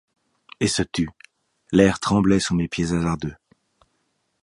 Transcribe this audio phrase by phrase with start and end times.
[0.59, 1.11] Et se tut.
[1.71, 3.35] L’air tremblait sous mes pieds hasardeux.